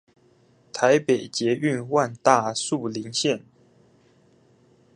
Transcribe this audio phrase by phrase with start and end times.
[0.73, 3.43] 台北捷運萬大樹林線